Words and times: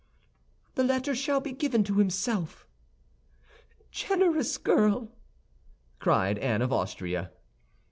"The 0.73 0.83
letter 0.83 1.13
shall 1.13 1.39
be 1.41 1.51
given 1.51 1.83
to 1.83 1.99
himself." 1.99 2.65
"Generous 3.91 4.57
girl!" 4.57 5.11
cried 5.99 6.39
Anne 6.39 6.63
of 6.63 6.73
Austria. 6.73 7.29